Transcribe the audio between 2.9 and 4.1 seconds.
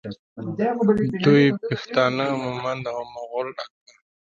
او د مغول اکبر